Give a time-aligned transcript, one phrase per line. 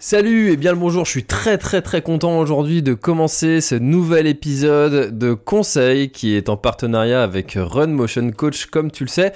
[0.00, 3.76] Salut et bien le bonjour, je suis très très très content aujourd'hui de commencer ce
[3.76, 9.08] nouvel épisode de Conseil qui est en partenariat avec Run Motion Coach comme tu le
[9.08, 9.32] sais.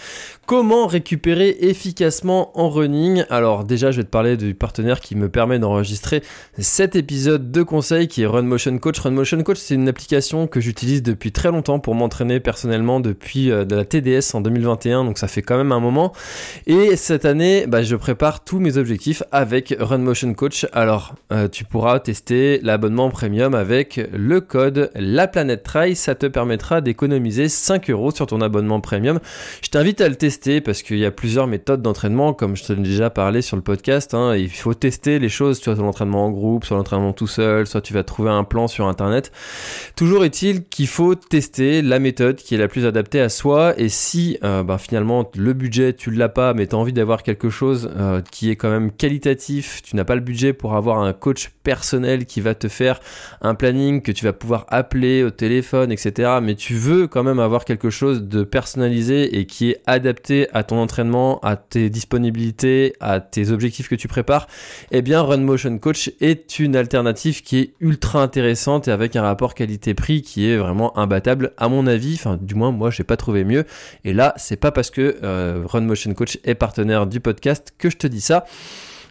[0.47, 3.25] Comment récupérer efficacement en running?
[3.31, 6.23] Alors déjà je vais te parler du partenaire qui me permet d'enregistrer
[6.59, 8.99] cet épisode de Conseil qui est Run Motion Coach.
[8.99, 13.51] Run Motion Coach c'est une application que j'utilise depuis très longtemps pour m'entraîner personnellement depuis
[13.53, 16.13] euh, de la TDS en 2021 donc ça fait quand même un moment.
[16.67, 21.49] Et cette année bah, je prépare tous mes objectifs avec Run Motion Coach alors, euh,
[21.49, 25.95] tu pourras tester l'abonnement premium avec le code La Planète Try.
[25.95, 29.21] Ça te permettra d'économiser 5 euros sur ton abonnement premium.
[29.63, 32.73] Je t'invite à le tester parce qu'il y a plusieurs méthodes d'entraînement, comme je te
[32.73, 34.15] l'ai déjà parlé sur le podcast.
[34.15, 34.37] Hein.
[34.37, 37.93] Il faut tester les choses, soit l'entraînement en groupe, soit l'entraînement tout seul, soit tu
[37.93, 39.33] vas trouver un plan sur Internet.
[39.97, 43.75] Toujours est-il qu'il faut tester la méthode qui est la plus adaptée à soi.
[43.79, 47.23] Et si euh, ben, finalement le budget, tu l'as pas, mais tu as envie d'avoir
[47.23, 50.99] quelque chose euh, qui est quand même qualitatif, tu n'as pas le budget pour avoir
[50.99, 53.01] un coach personnel qui va te faire
[53.43, 56.39] un planning que tu vas pouvoir appeler au téléphone, etc.
[56.43, 60.63] Mais tu veux quand même avoir quelque chose de personnalisé et qui est adapté à
[60.63, 64.47] ton entraînement, à tes disponibilités, à tes objectifs que tu prépares,
[64.91, 69.23] eh bien Run Motion Coach est une alternative qui est ultra intéressante et avec un
[69.23, 72.15] rapport qualité-prix qui est vraiment imbattable à mon avis.
[72.15, 73.65] Enfin, du moins moi j'ai pas trouvé mieux.
[74.05, 77.91] Et là, c'est pas parce que euh, Run Motion Coach est partenaire du podcast que
[77.91, 78.45] je te dis ça.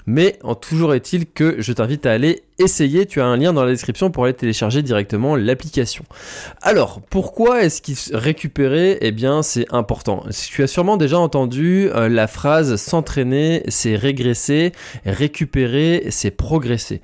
[0.07, 3.05] Mais en toujours est-il que je t'invite à aller essayer.
[3.05, 6.03] Tu as un lien dans la description pour aller télécharger directement l'application.
[6.61, 10.23] Alors, pourquoi est-ce qu'il récupérer Eh bien, c'est important.
[10.49, 14.71] Tu as sûrement déjà entendu euh, la phrase s'entraîner, c'est régresser,
[15.05, 17.01] récupérer, c'est progresser.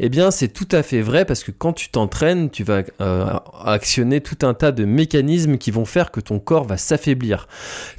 [0.00, 3.26] Eh bien, c'est tout à fait vrai parce que quand tu t'entraînes, tu vas euh,
[3.64, 7.46] actionner tout un tas de mécanismes qui vont faire que ton corps va s'affaiblir.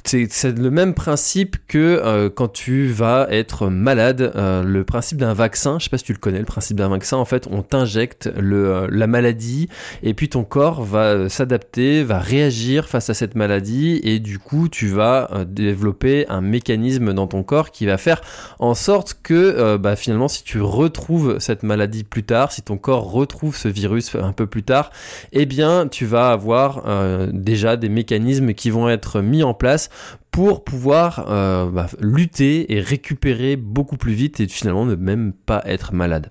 [0.04, 5.34] C'est le même principe que euh, quand tu vas être malade euh, le principe d'un
[5.34, 7.62] vaccin, je sais pas si tu le connais, le principe d'un vaccin, en fait, on
[7.62, 9.68] t'injecte euh, la maladie
[10.02, 14.38] et puis ton corps va euh, s'adapter, va réagir face à cette maladie et du
[14.38, 18.22] coup, tu vas développer un mécanisme dans ton corps qui va faire
[18.58, 23.10] en sorte que bah, finalement, si tu retrouves cette maladie plus tard, si ton corps
[23.10, 24.90] retrouve ce virus un peu plus tard,
[25.32, 26.84] eh bien, tu vas avoir
[27.32, 29.90] déjà des mécanismes qui vont être mis en place
[30.30, 35.62] pour pouvoir euh, bah, lutter et récupérer beaucoup plus vite et finalement ne même pas
[35.66, 36.30] être malade.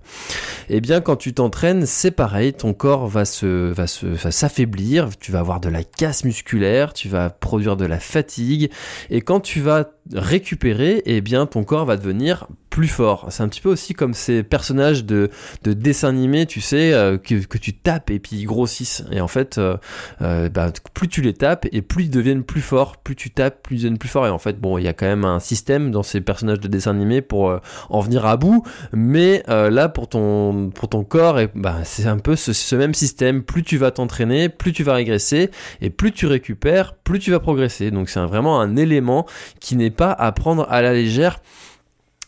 [0.68, 4.30] Et eh bien quand tu t'entraînes, c'est pareil, ton corps va se va se va
[4.30, 8.70] s'affaiblir, tu vas avoir de la casse musculaire, tu vas produire de la fatigue
[9.10, 13.26] et quand tu vas récupérer, et eh bien ton corps va devenir plus fort.
[13.30, 15.28] C'est un petit peu aussi comme ces personnages de,
[15.64, 19.04] de dessins animés, tu sais, euh, que, que, tu tapes et puis ils grossissent.
[19.10, 19.76] Et en fait, euh,
[20.22, 23.62] euh, bah, plus tu les tapes et plus ils deviennent plus forts, plus tu tapes,
[23.62, 24.26] plus ils deviennent plus forts.
[24.26, 26.68] Et en fait, bon, il y a quand même un système dans ces personnages de
[26.68, 28.62] dessins animés pour en venir à bout.
[28.92, 33.42] Mais là, pour ton, pour ton corps, bah, c'est un peu ce, ce même système.
[33.42, 35.50] Plus tu vas t'entraîner, plus tu vas régresser.
[35.80, 37.90] Et plus tu récupères, plus tu vas progresser.
[37.90, 39.26] Donc c'est vraiment un élément
[39.58, 41.40] qui n'est pas à prendre à la légère.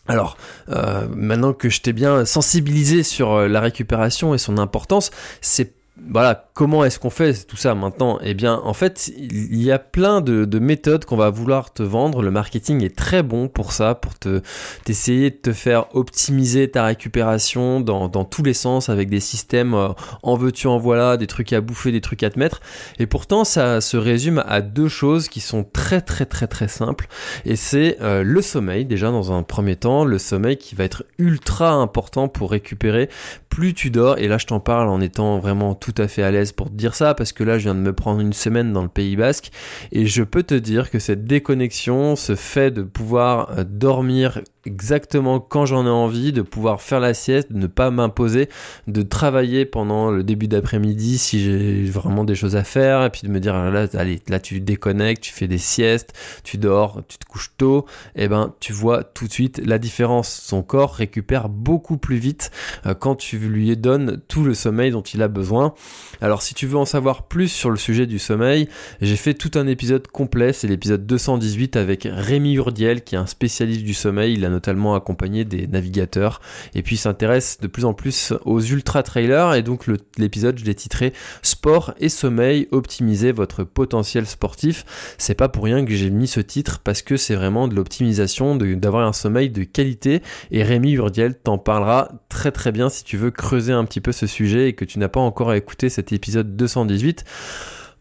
[0.07, 0.37] Alors,
[0.69, 5.73] euh, maintenant que je t'ai bien sensibilisé sur euh, la récupération et son importance, c'est
[5.95, 8.17] voilà, comment est-ce qu'on fait tout ça maintenant?
[8.23, 12.23] Eh bien, en fait, il y a plein de, méthodes qu'on va vouloir te vendre.
[12.23, 14.41] Le marketing est très bon pour ça, pour te
[14.85, 19.89] t'essayer de te faire optimiser ta récupération dans, tous les sens avec des systèmes euh,
[20.23, 22.61] en veux-tu en voilà, des trucs à bouffer, des trucs à te mettre.
[22.97, 27.07] Et pourtant, ça se résume à deux choses qui sont très très très très simples.
[27.45, 31.05] Et c'est euh, le sommeil déjà dans un premier temps, le sommeil qui va être
[31.19, 33.09] ultra important pour récupérer.
[33.53, 36.31] Plus tu dors, et là je t'en parle en étant vraiment tout à fait à
[36.31, 38.73] l'aise pour te dire ça parce que là je viens de me prendre une semaine
[38.73, 39.51] dans le Pays Basque
[39.91, 45.39] et je peux te dire que cette déconnexion, ce fait de pouvoir euh, dormir exactement
[45.39, 48.49] quand j'en ai envie, de pouvoir faire la sieste, de ne pas m'imposer,
[48.87, 53.21] de travailler pendant le début d'après-midi si j'ai vraiment des choses à faire, et puis
[53.23, 56.13] de me dire là, allez, là tu déconnectes, tu fais des siestes,
[56.43, 59.79] tu dors, tu te couches tôt, et eh ben tu vois tout de suite la
[59.79, 60.29] différence.
[60.29, 62.51] Son corps récupère beaucoup plus vite
[62.85, 65.73] euh, quand tu lui donnes tout le sommeil dont il a besoin.
[66.21, 68.69] Alors si tu veux en savoir plus sur le sujet du sommeil,
[69.01, 73.25] j'ai fait tout un épisode complet, c'est l'épisode 218 avec Rémi Urdiel qui est un
[73.25, 76.39] spécialiste du sommeil, notamment accompagné des navigateurs
[76.75, 79.85] et puis il s'intéresse de plus en plus aux ultra trailers et donc
[80.17, 84.85] l'épisode je l'ai titré Sport et sommeil, optimiser votre potentiel sportif.
[85.17, 88.55] C'est pas pour rien que j'ai mis ce titre parce que c'est vraiment de l'optimisation,
[88.55, 90.21] d'avoir un sommeil de qualité
[90.51, 94.11] et Rémi Urdiel t'en parlera très très bien si tu veux creuser un petit peu
[94.11, 97.23] ce sujet et que tu n'as pas encore écouté cet épisode 218.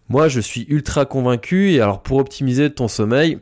[0.09, 3.39] Moi, je suis ultra convaincu et alors pour optimiser ton sommeil,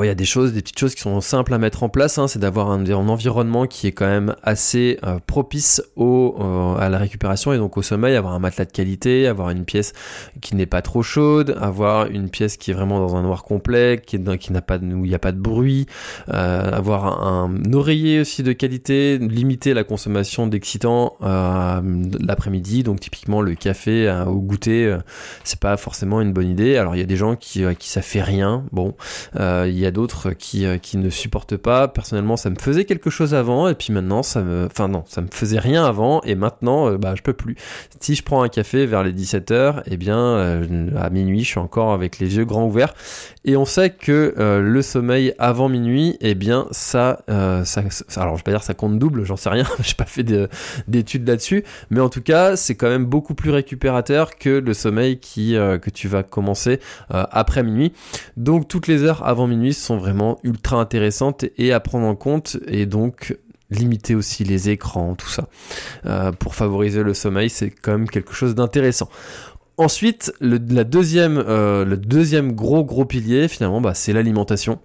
[0.00, 2.18] il y a des choses, des petites choses qui sont simples à mettre en place.
[2.18, 2.28] Hein.
[2.28, 7.52] c'est d'avoir un, environnement qui est quand même assez euh, propice euh, à la récupération
[7.52, 8.16] et donc au sommeil.
[8.16, 9.92] Avoir un matelas de qualité, avoir une pièce
[10.40, 14.00] qui n'est pas trop chaude, avoir une pièce qui est vraiment dans un noir complet,
[14.04, 15.86] qui, n'a pas où il n'y a pas de bruit,
[16.32, 22.82] euh, avoir un, oreiller aussi de qualité, limiter la consommation d'excitants l'après-midi.
[22.82, 24.96] Donc typiquement le café au goûter,
[25.44, 26.76] c'est pas forcément une bonne idée.
[26.76, 28.64] Alors il y a des gens qui qui ça fait rien.
[28.72, 28.94] Bon,
[29.38, 31.88] il y a d'autres qui, euh, qui ne supportent pas.
[31.88, 35.20] Personnellement, ça me faisait quelque chose avant, et puis maintenant, ça me, enfin non, ça
[35.20, 37.56] me faisait rien avant, et maintenant, euh, bah, je peux plus.
[38.00, 41.58] Si je prends un café vers les 17h, eh bien, euh, à minuit, je suis
[41.58, 42.94] encore avec les yeux grands ouverts,
[43.44, 47.22] et on sait que le sommeil avant minuit, eh bien, ça,
[47.64, 47.82] ça,
[48.16, 50.24] alors je vais pas dire ça compte double, j'en sais rien, j'ai pas fait
[50.86, 55.18] d'études là-dessus, mais en tout cas, c'est quand même beaucoup plus récupérateur que le sommeil
[55.18, 56.80] qui, que tu vas commencer
[57.10, 57.92] après minuit.
[58.36, 62.56] Donc, toutes les heures avant minuit, sont vraiment ultra intéressantes et à prendre en compte
[62.66, 63.36] et donc
[63.70, 65.48] limiter aussi les écrans, tout ça.
[66.06, 69.08] Euh, pour favoriser le sommeil, c'est quand même quelque chose d'intéressant.
[69.78, 74.78] Ensuite, le, la deuxième, euh, le deuxième gros gros pilier, finalement, bah, c'est l'alimentation.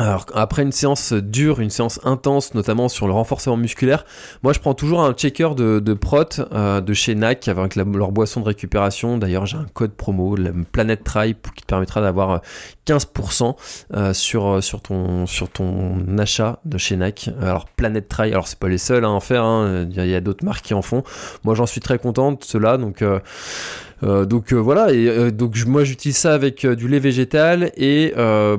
[0.00, 4.04] Alors après une séance dure, une séance intense, notamment sur le renforcement musculaire,
[4.44, 8.12] moi je prends toujours un checker de, de prot euh, de chez NAC avec leur
[8.12, 9.18] boisson de récupération.
[9.18, 12.42] D'ailleurs j'ai un code promo, la Planet Try, qui te permettra d'avoir
[12.86, 13.56] 15%
[13.94, 17.30] euh, sur euh, sur ton sur ton achat de chez NAC.
[17.40, 19.88] Alors Planet Try, alors c'est pas les seuls à en faire, hein.
[19.90, 21.02] il y a, d'autres marques qui en font.
[21.42, 23.18] Moi j'en suis très content de cela, donc euh,
[24.02, 27.72] donc euh, voilà, et euh, donc moi j'utilise ça avec du lait végétal.
[27.76, 28.12] Et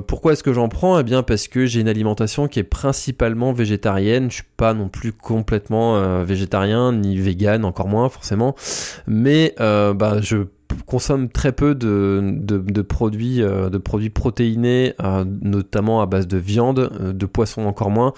[0.08, 1.00] pourquoi est-ce que j'en prends?
[1.00, 4.30] Eh bien parce que j'ai une alimentation qui est principalement végétarienne.
[4.30, 8.56] Je suis pas non plus complètement végétarien ni vegan, encore moins forcément.
[9.08, 10.38] Mais bah je
[10.86, 16.38] consomme très peu de, de, produits, euh, de produits protéinés, euh, notamment à base de
[16.38, 18.14] viande, euh, de poisson encore moins.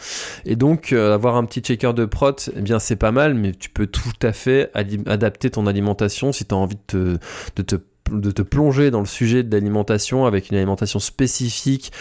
[0.45, 3.69] Et donc, avoir un petit checker de prot, eh bien, c'est pas mal, mais tu
[3.69, 7.19] peux tout à fait adapter ton alimentation si tu as envie de
[7.63, 7.75] te,
[8.11, 11.91] de te plonger dans le sujet de l'alimentation avec une alimentation spécifique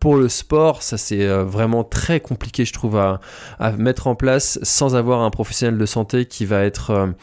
[0.00, 0.82] pour le sport.
[0.82, 3.20] Ça, c'est vraiment très compliqué, je trouve, à,
[3.58, 7.14] à, mettre en place sans avoir un professionnel de santé qui va être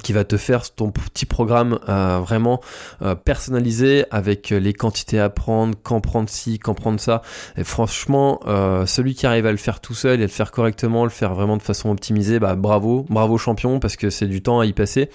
[0.00, 2.60] qui va te faire ton petit programme euh, vraiment
[3.02, 7.22] euh, personnalisé avec les quantités à prendre, quand prendre ci, quand prendre ça.
[7.56, 10.50] Et franchement, euh, celui qui arrive à le faire tout seul et à le faire
[10.50, 14.42] correctement, le faire vraiment de façon optimisée, bah bravo, bravo champion parce que c'est du
[14.42, 15.10] temps à y passer.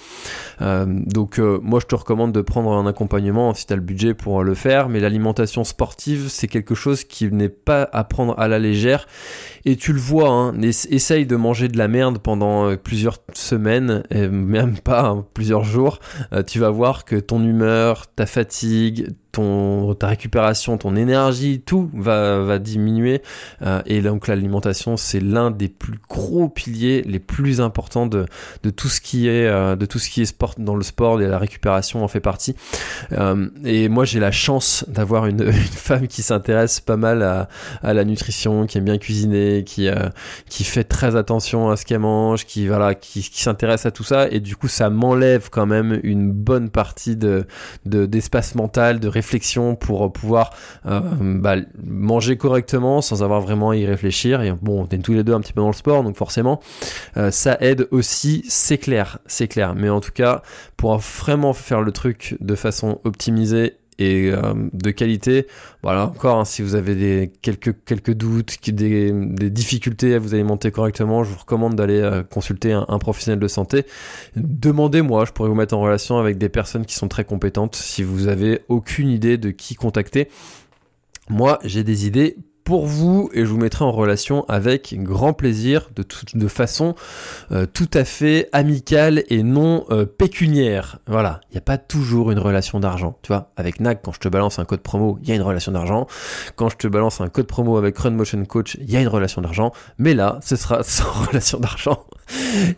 [0.60, 4.44] donc moi je te recommande de prendre un accompagnement si tu as le budget pour
[4.44, 8.60] le faire, mais l'alimentation sportive c'est quelque chose qui n'est pas à prendre à la
[8.60, 9.08] légère
[9.66, 14.28] et tu le vois, hein, essaye de manger de la merde pendant plusieurs semaines, et
[14.76, 16.00] pas hein, plusieurs jours,
[16.34, 21.92] euh, tu vas voir que ton humeur, ta fatigue, ton, ta récupération, ton énergie, tout
[21.94, 23.22] va, va diminuer.
[23.62, 28.26] Euh, et donc l'alimentation, c'est l'un des plus gros piliers, les plus importants de,
[28.64, 31.22] de tout ce qui est euh, de tout ce qui est sport dans le sport
[31.22, 32.56] et la récupération en fait partie.
[33.12, 37.48] Euh, et moi, j'ai la chance d'avoir une, femme qui s'intéresse pas mal à,
[37.84, 39.88] à, la nutrition, qui aime bien cuisiner, qui
[40.50, 44.28] qui fait très attention à ce qu'elle mange, qui voilà, qui s'intéresse à tout ça.
[44.30, 47.46] Et du coup, ça m'enlève quand même une bonne partie de
[47.86, 49.27] d'espace mental, de réflexion
[49.76, 50.52] pour pouvoir
[50.86, 54.42] euh, bah, manger correctement sans avoir vraiment à y réfléchir.
[54.42, 56.60] Et bon, on est tous les deux un petit peu dans le sport, donc forcément,
[57.18, 59.76] euh, ça aide aussi, c'est clair, c'est clair.
[59.76, 60.42] Mais en tout cas,
[60.76, 65.48] pour vraiment faire le truc de façon optimisée et euh, de qualité.
[65.84, 70.34] Voilà, encore, hein, si vous avez des, quelques, quelques doutes, des, des, difficultés à vous
[70.34, 73.86] alimenter correctement, je vous recommande d'aller euh, consulter un, un, professionnel de santé.
[74.36, 78.04] Demandez-moi, je pourrais vous mettre en relation avec des personnes qui sont très compétentes si
[78.04, 80.30] vous avez aucune idée de qui contacter.
[81.30, 82.38] Moi, j'ai des idées
[82.68, 86.96] pour vous et je vous mettrai en relation avec grand plaisir, de, de façon
[87.54, 91.00] euh, tout à fait amicale et non euh, pécuniaire.
[91.08, 93.18] Voilà, il n'y a pas toujours une relation d'argent.
[93.22, 95.44] Tu vois, avec NAC, quand je te balance un code promo, il y a une
[95.44, 96.08] relation d'argent.
[96.58, 99.08] Quand je te balance un code promo avec Run Motion Coach, il y a une
[99.08, 99.72] relation d'argent.
[99.98, 102.04] Mais là, ce sera sans relation d'argent.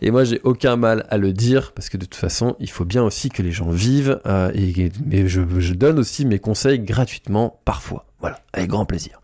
[0.02, 2.84] Et moi, j'ai aucun mal à le dire parce que de toute façon, il faut
[2.84, 4.20] bien aussi que les gens vivent.
[4.24, 8.06] Euh, et, mais je, je donne aussi mes conseils gratuitement parfois.
[8.20, 9.20] Voilà, avec grand plaisir.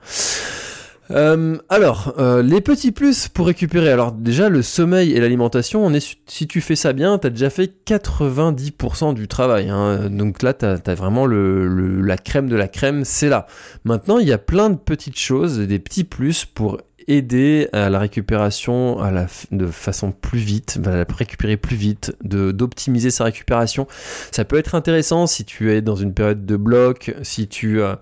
[1.10, 3.90] Euh, alors, euh, les petits plus pour récupérer.
[3.90, 7.50] Alors déjà, le sommeil et l'alimentation, on est si tu fais ça bien, t'as déjà
[7.50, 9.68] fait 90% du travail.
[9.68, 10.08] Hein.
[10.10, 13.46] Donc là, t'as as vraiment le, la crème de la crème, c'est là.
[13.84, 17.98] Maintenant, il y a plein de petites choses, des petits plus pour aider à la
[17.98, 23.86] récupération à la, de façon plus vite, va récupérer plus vite, d'optimiser sa récupération.
[24.32, 27.94] Ça peut être intéressant si tu es dans une période de bloc, si tu euh,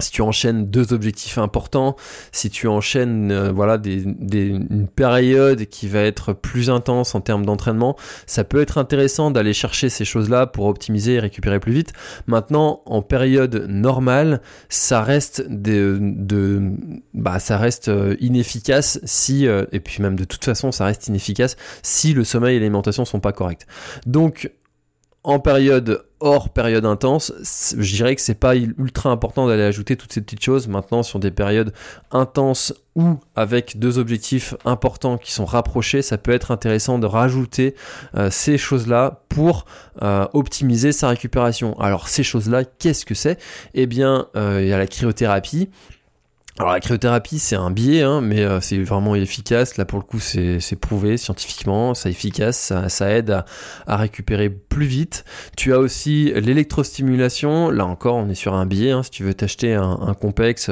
[0.00, 1.96] si tu enchaînes deux objectifs importants,
[2.32, 7.20] si tu enchaînes euh, voilà des, des, une période qui va être plus intense en
[7.20, 11.72] termes d'entraînement, ça peut être intéressant d'aller chercher ces choses-là pour optimiser et récupérer plus
[11.72, 11.92] vite.
[12.26, 16.62] Maintenant, en période normale, ça reste de, de
[17.14, 21.08] bah ça reste euh, inefficace si euh, et puis même de toute façon ça reste
[21.08, 23.66] inefficace si le sommeil et l'alimentation sont pas corrects.
[24.06, 24.50] Donc
[25.22, 27.32] en période hors période intense,
[27.76, 30.68] je dirais que c'est pas ultra important d'aller ajouter toutes ces petites choses.
[30.68, 31.72] Maintenant, sur des périodes
[32.10, 37.74] intenses ou avec deux objectifs importants qui sont rapprochés, ça peut être intéressant de rajouter
[38.16, 39.64] euh, ces choses-là pour
[40.02, 41.78] euh, optimiser sa récupération.
[41.80, 43.38] Alors ces choses-là, qu'est-ce que c'est?
[43.74, 45.68] Eh bien, euh, il y a la cryothérapie
[46.58, 49.78] alors la cryothérapie c'est un biais, hein, mais c'est vraiment efficace.
[49.78, 53.46] Là pour le coup c'est prouvé scientifiquement, c'est efficace, ça, ça aide à,
[53.86, 55.24] à, récupérer plus vite.
[55.56, 57.68] Tu as aussi l'électrostimulation.
[57.68, 58.92] Là encore on est sur un biais.
[58.92, 60.70] Hein, si tu veux t'acheter un, complexe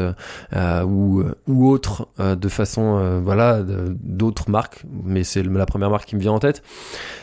[0.55, 5.90] euh, ou, ou autre euh, de façon euh, voilà d'autres marques, mais c'est la première
[5.90, 6.62] marque qui me vient en tête.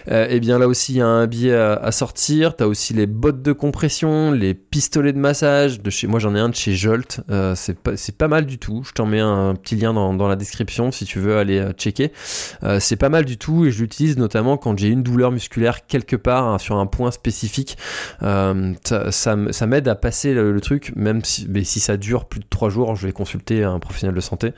[0.08, 2.56] et bien là aussi il y a un biais à, sortir.
[2.56, 5.82] Tu as aussi les bottes de compression, les pistolets de massage.
[5.82, 7.22] De chez moi j'en ai un de chez Jolt.
[7.56, 8.84] c'est pas mal du tout.
[8.84, 12.12] Je t'en mets un petit lien dans, la description si tu veux aller euh, checker.
[12.64, 15.86] Euh, c'est pas mal du tout et je l'utilise notamment quand j'ai une douleur musculaire
[15.86, 17.78] quelque part sur un point spécifique.
[18.24, 19.36] Euh, ça,
[19.68, 23.14] m'aide à passer le, truc, même si, ça dure plus de trois jours, je vais
[23.14, 24.54] consulter un professionnel de santé,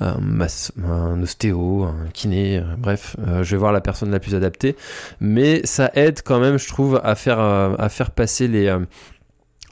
[0.00, 4.76] un ostéo, un kiné, bref, je vais voir la personne la plus adaptée.
[5.20, 8.74] Mais ça aide quand même, je trouve, à faire, à faire passer les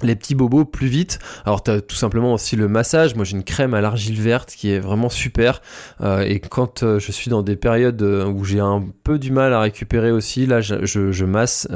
[0.03, 1.19] les petits bobos plus vite.
[1.45, 3.15] Alors tu as tout simplement aussi le massage.
[3.15, 5.61] Moi j'ai une crème à l'argile verte qui est vraiment super.
[6.03, 9.33] Euh, et quand euh, je suis dans des périodes euh, où j'ai un peu du
[9.33, 11.69] mal à récupérer aussi, là je, masse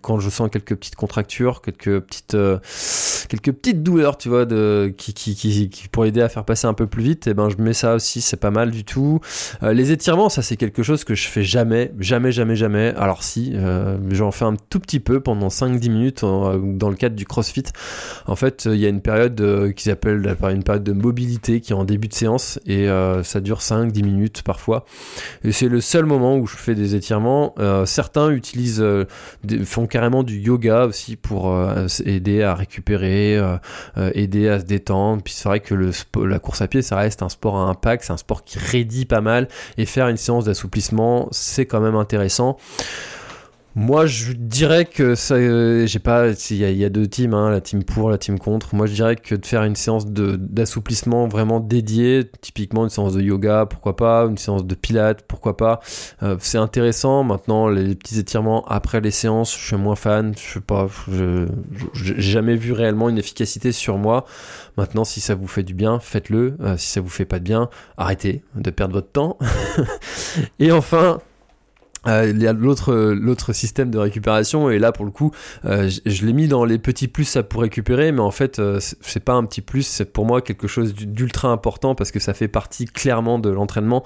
[0.00, 2.36] quand je sens quelques petites contractures, quelques petites
[3.28, 4.46] quelques douleurs, tu vois,
[4.96, 7.26] qui, qui, pour aider à faire passer un peu plus vite.
[7.26, 9.20] Et eh ben je mets ça aussi, c'est pas mal du tout.
[9.62, 12.94] les étirements, ça c'est quelque chose que je fais jamais, jamais, jamais, jamais.
[12.96, 13.54] Alors si,
[14.10, 17.63] j'en fais un tout petit peu pendant 5-10 minutes dans le cadre du CrossFit
[18.26, 21.72] en fait, il y a une période euh, qu'ils appellent une période de mobilité qui
[21.72, 24.84] est en début de séance et euh, ça dure 5-10 minutes parfois.
[25.50, 27.54] C'est le seul moment où je fais des étirements.
[27.58, 28.84] Euh, certains utilisent,
[29.64, 31.54] font carrément du yoga aussi pour
[32.04, 33.40] aider à récupérer,
[34.14, 35.22] aider à se détendre.
[35.22, 38.12] Puis c'est vrai que la course à pied, ça reste un sport à impact, c'est
[38.12, 42.56] un sport qui raidit pas mal et faire une séance d'assouplissement, c'est quand même intéressant.
[43.76, 47.60] Moi, je dirais que ça, euh, j'ai pas, il y, a deux teams, hein, la
[47.60, 48.76] team pour, la team contre.
[48.76, 53.20] Moi, je dirais que de faire une séance d'assouplissement vraiment dédiée, typiquement une séance de
[53.20, 55.80] yoga, pourquoi pas, une séance de pilates, pourquoi pas,
[56.22, 57.24] euh, c'est intéressant.
[57.24, 60.34] Maintenant, les, petits étirements après les séances, je suis moins fan.
[60.36, 61.48] Je sais pas, je,
[61.94, 64.24] j'ai jamais vu réellement une efficacité sur moi.
[64.76, 66.56] Maintenant, si ça vous fait du bien, faites-le.
[66.60, 69.36] Euh, si ça vous fait pas de bien, arrêtez de perdre votre temps.
[70.60, 71.18] Et enfin.
[72.06, 75.30] Euh, il y a l'autre l'autre système de récupération et là pour le coup
[75.64, 78.78] euh, je, l'ai mis dans les petits plus ça pour récupérer mais en fait euh,
[78.80, 82.34] c'est pas un petit plus c'est pour moi quelque chose d'ultra important parce que ça
[82.34, 84.02] fait partie clairement de l'entraînement.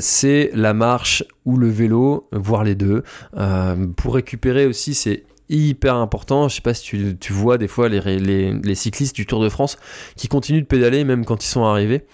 [0.00, 3.02] C'est la marche ou le vélo voire les deux.
[3.96, 6.48] Pour récupérer aussi c'est hyper important.
[6.48, 9.42] Je sais pas si tu, tu vois des fois les, les, les, cyclistes du Tour
[9.42, 9.78] de France
[10.16, 12.04] qui continuent de pédaler même quand ils sont arrivés.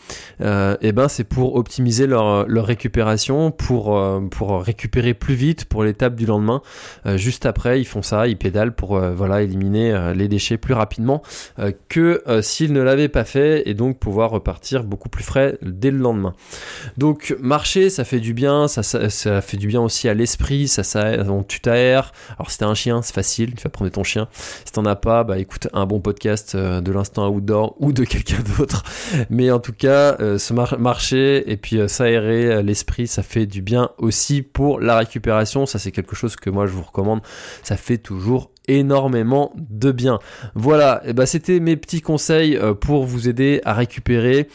[0.40, 5.66] Euh, et ben c'est pour optimiser leur, leur récupération, pour, euh, pour récupérer plus vite
[5.66, 6.62] pour l'étape du lendemain.
[7.04, 11.22] Euh, juste après, ils font ça, ils pédalent pour voilà éliminer les déchets plus rapidement
[11.88, 15.98] que s'ils ne l'avaient pas fait et donc pouvoir repartir beaucoup plus frais dès le
[15.98, 16.34] lendemain.
[16.96, 20.82] Donc marcher, ça fait du bien, ça, ça, fait du bien aussi à l'esprit, ça,
[20.82, 22.12] ça on tue Alors
[22.48, 24.28] c'était un chien, c'est facile tu vas promener ton chien.
[24.64, 28.04] Si t'en as pas, bah écoute un bon podcast euh, de l'instant outdoor ou de
[28.12, 28.82] quelqu'un d'autre.
[29.30, 33.90] Mais en tout cas, euh, se marcher et puis s'aérer l'esprit, ça fait du bien
[33.98, 35.66] aussi pour la récupération.
[35.66, 37.20] Ça c'est quelque chose que moi je vous recommande.
[37.62, 40.18] Ça fait toujours énormément de bien.
[40.54, 44.48] Voilà, et bah c'était mes petits conseils pour vous aider à récupérer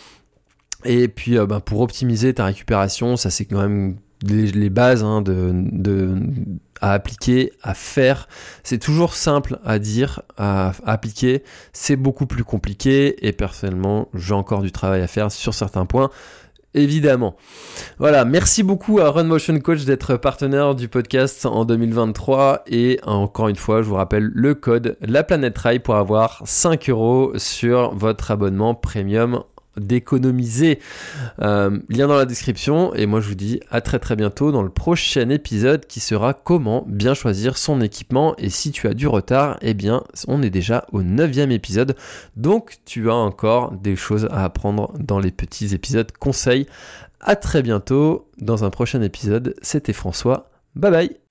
[0.84, 6.16] et puis bah, pour optimiser ta récupération, ça c'est quand même les, bases hein, de,
[6.82, 8.28] à appliquer, à faire.
[8.63, 11.44] C'est toujours simple à dire, à, appliquer.
[11.74, 16.10] C'est beaucoup plus compliqué et personnellement, j'ai encore du travail à faire sur certains points.
[16.74, 17.36] Évidemment.
[18.00, 23.50] Voilà, merci beaucoup à Run Motion Coach d'être partenaire du podcast en 2023 et encore
[23.50, 27.94] une fois, je vous rappelle le code La Planète Rail pour avoir 5 euros sur
[27.94, 29.44] votre abonnement premium
[29.78, 30.80] d'économiser.
[31.42, 32.94] Euh, lien dans la description.
[32.94, 36.34] Et moi, je vous dis à très très bientôt dans le prochain épisode qui sera
[36.34, 38.36] comment bien choisir son équipement.
[38.38, 41.96] Et si tu as du retard, eh bien, on est déjà au neuvième épisode.
[42.36, 46.66] Donc, tu as encore des choses à apprendre dans les petits épisodes conseils.
[47.20, 49.56] À très bientôt dans un prochain épisode.
[49.62, 50.50] C'était François.
[50.75, 51.30] Bye bye